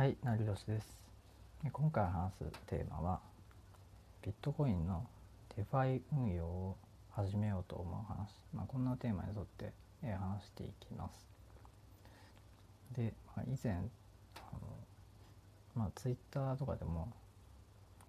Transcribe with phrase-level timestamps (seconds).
[0.00, 0.98] はい、成吉です。
[1.70, 3.20] 今回話すテーマは、
[4.24, 5.06] ビットコインの
[5.54, 6.76] DeFi 運用を
[7.10, 11.28] 始めようと思う話、まあ、こんなテーマに沿って話していきます。
[12.96, 14.60] で、まあ、以前、あの
[15.74, 17.12] まあ、ツイッターとかでも、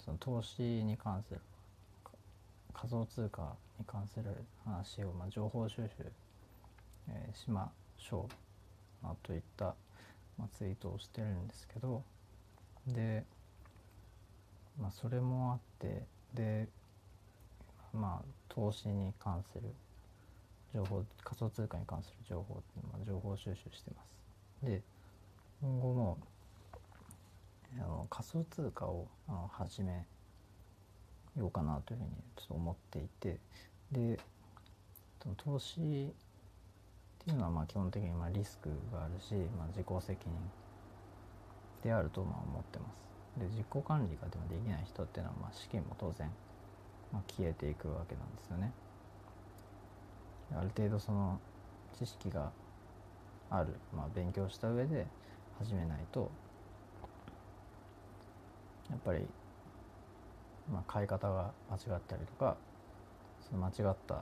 [0.06, 1.42] その投資に関する、
[2.74, 4.34] 仮想通貨に関する
[4.64, 5.90] 話を、まあ、情報収集、
[7.10, 8.30] えーしましょ
[9.02, 9.76] う、まあ、といった、
[10.42, 12.02] まあ、ツイートをしてるんですけど
[12.88, 13.24] で、
[14.82, 16.68] まあ、それもあってで
[17.94, 19.70] まあ投資に関する
[20.74, 24.66] 情報仮想通貨に関する情報っていうのは情報収集してます。
[24.66, 24.82] で
[25.62, 26.18] 今後も
[27.78, 30.06] あの仮想通貨をあの始め
[31.38, 33.38] ようかなというふうにちょっと思っていて
[33.92, 34.20] で
[35.38, 36.12] 投資
[37.22, 40.36] っていうのはまあ基本的にまあリスクがあるし、まあ、自己責任
[41.84, 42.86] であるとまあ思ってま
[43.38, 43.40] す。
[43.40, 46.30] で自己管理がでもできない人っていうのはまあ資金も当然
[47.14, 48.72] まあ消えていくわけなんですよね。
[50.58, 51.40] ある程度その
[51.98, 52.52] 知識が
[53.52, 55.06] ある、まあ、勉強した上で
[55.60, 56.32] 始めないと
[58.90, 59.26] やっぱり、
[60.72, 62.58] まあ、買い方が間違ったりとか
[63.50, 64.16] その間違った、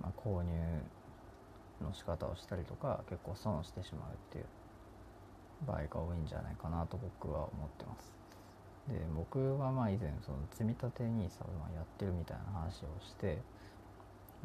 [0.00, 0.52] まあ、購入
[1.82, 4.44] の仕方をしたりとか結構損してしまうっていう
[5.66, 8.12] 場合が多いんじゃないかなと僕は思ってます。
[8.88, 13.38] で僕はまあ以前その積み立て NISA をやってるみたいな話をして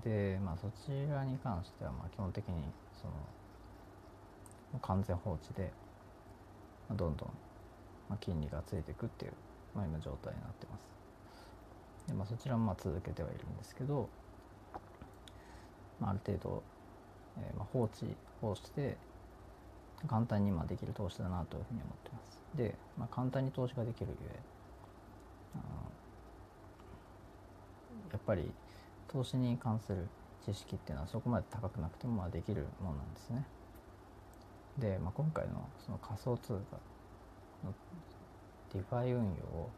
[0.04, 2.56] でまあそちらに関してはまあ基本的に
[3.02, 5.72] その完全放置で
[6.92, 7.30] どんどん
[8.20, 9.34] 金利がついていくっていう、
[9.74, 10.94] まあ、今状態になってます。
[12.08, 14.10] でまあそちらもまあ続けてはいるんですけど、
[16.00, 16.64] まあ、ある程度、
[17.38, 18.06] えーまあ放置
[18.42, 18.98] をして
[20.08, 22.44] 簡単にまあできる投資だなというふうに思ってます。
[22.56, 24.40] で、まあ、簡単に投資ができるゆえ
[28.12, 28.52] やっぱり
[29.12, 30.08] 投資に関する
[30.46, 33.44] 知識っていうのはそこまで高くなくてもまあできるものなんですね。
[34.78, 35.54] で、まあ、今回の
[35.86, 36.78] その仮想通貨
[37.66, 37.74] の
[38.74, 39.70] ディファイ運用を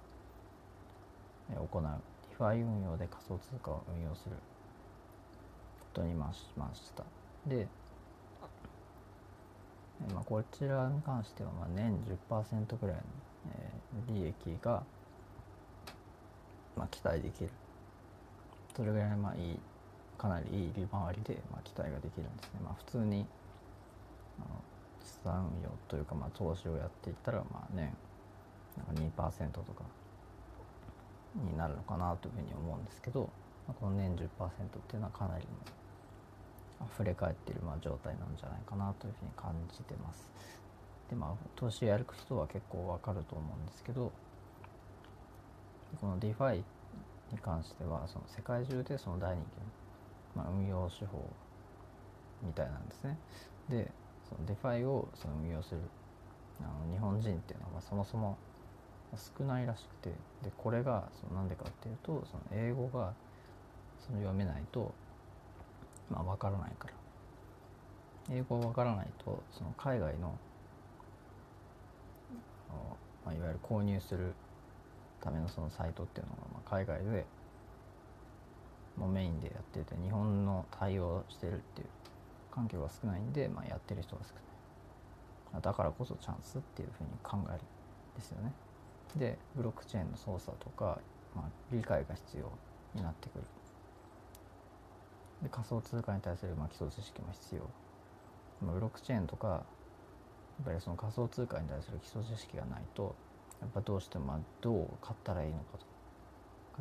[1.49, 7.24] 行うディファイ運用で仮想通貨を運用することにしました。
[7.47, 7.67] で、
[10.13, 11.93] まあ、こちらに関してはまあ年
[12.29, 13.01] 10%ぐらいの、
[13.57, 13.75] えー
[14.13, 14.83] 利益が、
[16.75, 17.49] まあ、期待できる。
[18.75, 19.59] それぐらいまあいい
[20.17, 23.25] かなりいい利回りで、まあ、期待ができるんですね、まあ、普通に
[25.03, 27.93] 資産運用というか、まあ、投資をやっていったらまあ年
[28.77, 29.83] なんか2%とか
[31.35, 33.29] になるのかなというふうに思うんですけど、
[33.67, 35.49] まあ、この年10%っていうのはかなりの
[36.93, 40.31] 溢れ返っているまあ状態なんじゃないかなというふうに感じてます。
[41.09, 44.11] でまあ投資やる人は結構わかると思うんですけど
[46.01, 46.63] この DeFi
[47.31, 49.43] に関してはその世界中でその大人
[50.35, 51.23] 気の、まあ、運用手法
[52.43, 53.17] みたいなんですね。
[53.69, 53.91] で
[54.29, 55.81] その DeFi をその運用する
[56.61, 58.37] あの日本人っていうのはまあそもそも
[59.37, 60.09] 少ないらしくて
[60.43, 63.13] でこれがそのなんでかっていうとその英語が
[64.05, 64.93] その読めないと
[66.09, 66.93] まあ分からないから。
[68.31, 70.33] 英語が分からないとその海外の、
[73.23, 74.33] まあ、いわゆる購入する
[75.21, 77.25] ためのそのサイトっていうのが、まあ、海外で
[78.97, 81.87] もメインでやってて日本の対応してるっていう
[82.51, 84.33] 環境が少ないんで、まあ、やってる人が少
[85.53, 85.61] ない。
[85.61, 87.59] だからこそチャンスっていうふうに考えるん
[88.15, 88.51] ですよね。
[89.15, 90.99] でブロックチェーンの操作とか、
[91.35, 92.51] まあ、理解が必要
[92.93, 93.45] になってくる。
[95.41, 97.69] で仮想通貨に対するまあ基礎知識も必要
[98.61, 99.53] ブロックチェーンとかや
[100.63, 103.15] っぱりその仮想通貨に対する基礎知識がないと
[103.61, 105.85] やっぱどうしてもどう買ったらいいのかとか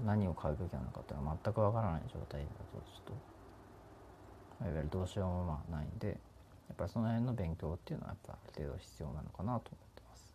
[0.05, 3.19] 何を買うべきなのかっていうのは全くわからない状態だとちょっ
[4.59, 6.15] といわゆるどうしようもまあないんでや
[6.73, 9.61] っぱりその辺の勉強っていうのはやっぱある程度必要なのかなと思っ
[9.95, 10.35] てます。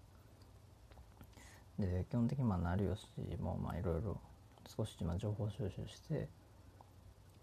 [1.80, 4.18] で基本的にまあ成吉もいろいろ
[4.68, 6.28] 少しまあ情報収集して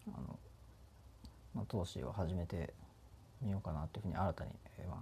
[0.08, 0.38] あの
[1.56, 2.74] まあ、投資を始めて
[3.40, 4.98] みようかなというふうに新たに、えーまあ、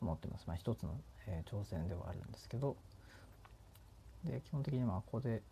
[0.00, 0.44] 思ってます。
[0.46, 0.96] まあ、一つの、
[1.26, 2.76] えー挑戦ではあるんですけど
[4.24, 5.42] で基本的にまあここで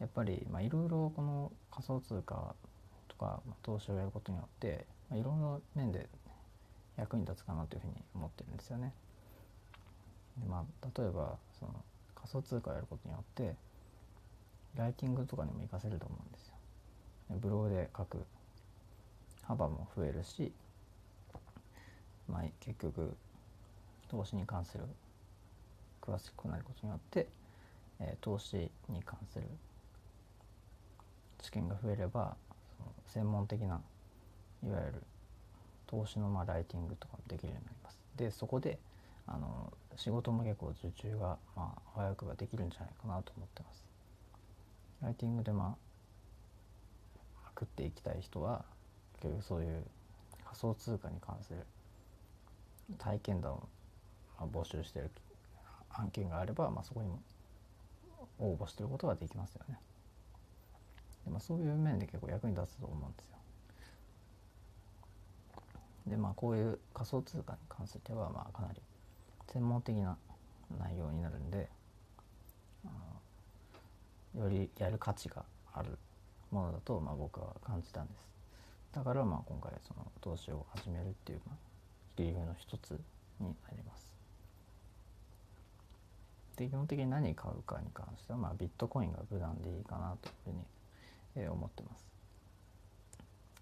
[0.00, 2.54] やっぱりまあいろいろこの仮想通貨
[3.08, 6.08] とか、まあ、投資をやることによって、まあ、いろんな面で
[6.96, 8.92] 役に立つかなというふうに思ってるんですよね。
[10.38, 11.72] でまあ、例えばその
[12.14, 13.54] 仮想通貨をやることによって
[14.76, 16.54] ライティングとかにも活かせると思うんですよ。
[17.40, 18.18] ブログで書く
[19.46, 20.52] 幅も増えるし、
[22.28, 23.16] まあ、結局
[24.08, 24.84] 投資に関する
[26.00, 27.26] 詳しくなることによって、
[28.00, 29.44] えー、投資に関する
[31.42, 32.36] 知見が増えれば
[32.76, 33.80] その専門的な
[34.64, 35.02] いわゆる
[35.86, 37.98] 投資のまあライティングとかもできるようになります。
[38.16, 38.78] でそこで
[39.28, 43.84] あの仕事も結構受注がまあ早くができるんじゃないかなと思ってます。
[45.02, 45.76] ライティングでま
[47.44, 48.64] あ食っていきたい人は
[49.22, 49.82] 結局そういう
[50.44, 51.58] 仮想通貨に関する
[52.98, 53.68] 体験談を
[54.40, 55.10] 募集してる
[55.90, 57.20] 案件があれば、まあ、そこにも
[58.38, 59.78] 応募してることができますよね。
[61.24, 63.36] でまあ、そういう面で結構役に立つと思うんですよ。
[66.06, 68.80] でまあこういう仮想通貨に関してはまあかなり
[69.52, 70.16] 専門的な
[70.78, 71.68] 内容になるんで
[74.38, 75.98] よりやる価値がある
[76.52, 78.35] ものだとまあ僕は感じたんです。
[78.92, 81.56] だからまあ今回その投資を始めるっていうまあ
[82.16, 82.92] 理由の一つ
[83.40, 84.16] になります。
[86.56, 92.06] で基本的に何買うかに関しては、まあ、ビットコインが無難でいいかなというふうに、思ってます。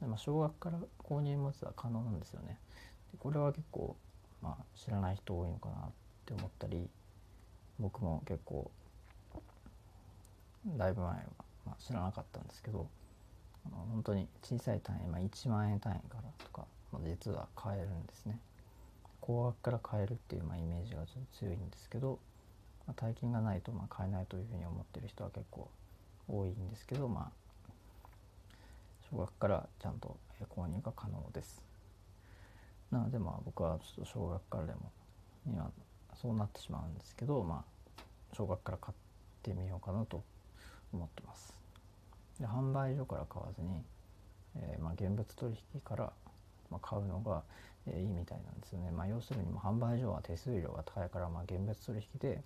[0.01, 2.57] でまあ、少額から購入持つは可能なんですよね。
[3.11, 3.97] でこれは結構、
[4.41, 5.91] まあ、知らない人多いのかなっ
[6.25, 6.89] て思ったり
[7.81, 8.71] 僕も結構
[10.67, 11.17] だいぶ前は、
[11.67, 12.87] まあ、知らなかったんですけど
[13.71, 18.39] 本当に小さい単位、まあ、1万円単位からとか、ま、実は買えるんですね。
[19.21, 22.19] 高額から買えるっていう、まあ、イメージがちょっと強いんですけど、
[22.87, 25.69] まあ、大金がないとまあ買えないというふうに思ってる人は結構
[26.29, 27.45] 多いんですけどまあ
[29.11, 30.17] 小学からちゃんと
[30.55, 31.63] 購入が可能です。
[32.91, 34.93] なのでまあ僕はちょっと小学からでも
[35.47, 35.71] には
[36.21, 38.03] そうなってしまうんですけどまあ
[38.35, 38.97] 小学から買っ
[39.43, 40.23] てみようかなと
[40.93, 41.64] 思ってます。
[42.41, 43.83] で販売所から買わずに、
[44.57, 46.13] えー、まあ現物取引から
[46.71, 47.43] ま買うのが、
[47.87, 48.91] えいいみたいなんですよね。
[48.91, 52.43] まあ、要するにも販売所は手数料が高いから、まあ、現物取引で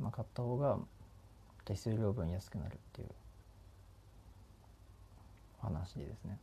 [0.00, 0.78] まあ、買った方が
[1.64, 3.08] 手数料分安くなるっていう
[5.60, 6.38] 話ですね。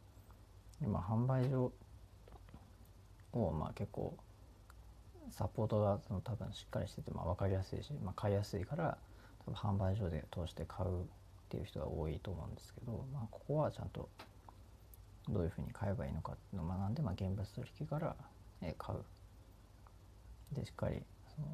[0.81, 1.72] 今販売所
[3.34, 4.16] をまあ結構
[5.31, 8.98] サポートがその多分しっかりしててまあ分かりやすいし、まあ、買いやすいから
[9.45, 11.07] 多分販売所で通して買う
[11.48, 14.10] っていう人が多いと思うんですけど、まあ、ここはちゃんと
[15.30, 18.16] どういうふうに買えばいいのかっていうのを学んで、まあ、現物取引から
[18.78, 19.00] 買う。
[20.54, 21.02] でしっかり
[21.36, 21.48] その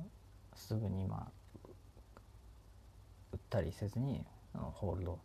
[0.56, 1.68] すぐにまあ
[3.32, 4.24] 売ったりせずに
[4.54, 5.20] ホールド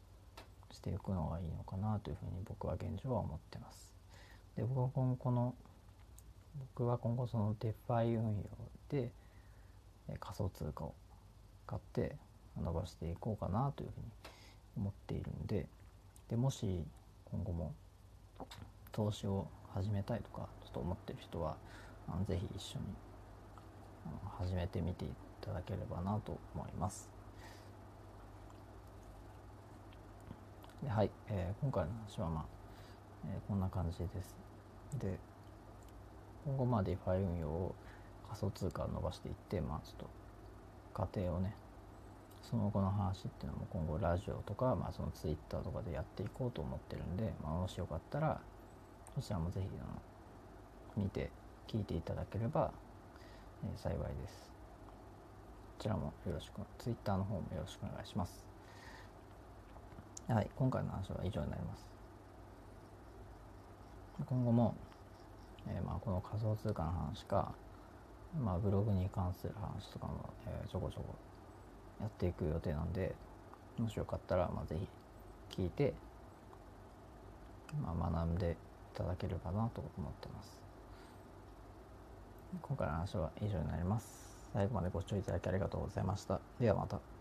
[0.70, 3.94] していくのがいいのかなというふうに僕は現状は思ってます。
[4.56, 5.55] で僕は今後の
[6.75, 8.43] 僕は今後その DeFi 運用
[8.88, 9.11] で
[10.19, 10.94] 仮想通貨を
[11.67, 12.17] 買って
[12.61, 14.06] 伸ばしていこうかなというふうに
[14.78, 15.66] 思っているんで
[16.28, 16.84] でもし
[17.30, 17.75] 今後も
[18.92, 21.56] 投資を始めたいとかちょっと思ってる人は
[22.08, 22.84] あのぜひ一緒に
[24.38, 25.08] 始めてみてい
[25.40, 27.10] ただければなと思います。
[30.82, 32.44] ではい、えー、今回の話はまあ、
[33.26, 34.36] えー、こんな感じです。
[34.98, 35.19] で
[36.46, 37.74] 今後まあ DeFi 運用を
[38.28, 40.10] 仮想通貨を伸ばしていってまあちょっと
[40.94, 41.54] 過程をね
[42.48, 48.40] その後の話っていうのも今後ラジオとか、まあ、その Twitter とかでやっていこうと思ってるんで、まあ、もしよかったら
[49.14, 51.30] そちらもぜひあの見て
[51.67, 52.72] 聞いていただければ、
[53.64, 54.50] えー、幸いです。
[55.76, 58.46] こちらもよろしく Twitter の方もよろしくお願いします。
[60.26, 61.86] はい、今回の話は以上になります。
[64.26, 64.74] 今後も、
[65.69, 67.52] えー、まあこの仮想通貨の話か、
[68.40, 71.14] まあ、ブログに関する話とかも、えー、ちょこちょこ
[72.00, 73.14] やっていく予定なんで、
[73.78, 74.76] もしよかったら、まあ、ぜ
[75.50, 75.93] ひ聞いて、
[77.82, 78.52] まあ、学んで
[78.94, 80.58] いただければなと思ってます。
[82.62, 84.50] 今回の話は以上になります。
[84.52, 86.40] 最後までご視聴いただきありがとうございました。
[86.58, 87.18] ではまた。